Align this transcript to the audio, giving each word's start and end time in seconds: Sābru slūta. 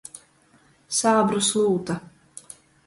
Sābru 1.01 1.43
slūta. 1.51 2.01